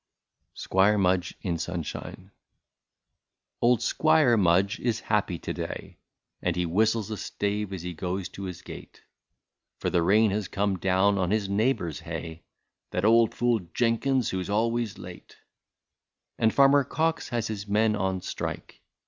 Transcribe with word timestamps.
190 0.55 0.61
SQUIRE 0.63 0.97
MUDGE 0.97 1.35
IN 1.43 1.57
SUNSHINE. 1.59 2.31
Old 3.61 3.83
Squire 3.83 4.35
Mudge 4.35 4.79
is 4.79 5.01
happy 5.01 5.37
to 5.37 5.53
day, 5.53 5.99
And 6.41 6.55
he 6.55 6.65
almost 6.65 7.33
sings 7.39 7.71
as 7.71 7.81
he 7.83 7.93
goes 7.93 8.27
to 8.29 8.45
his 8.45 8.63
gate, 8.63 9.03
For 9.77 9.91
the 9.91 10.01
rain 10.01 10.31
has 10.31 10.47
come 10.47 10.79
down 10.79 11.19
on 11.19 11.29
his 11.29 11.47
neighbour's 11.47 11.99
hay 11.99 12.41
—That 12.89 13.05
old 13.05 13.35
fool 13.35 13.59
Jenkins, 13.75 14.31
who 14.31 14.43
's 14.43 14.49
always 14.49 14.97
late.'* 14.97 15.37
And 16.39 16.51
Farmer 16.51 16.83
Cox 16.83 17.29
has 17.29 17.45
his 17.47 17.67
men 17.67 17.95
on 17.95 18.21
strike. 18.21 18.81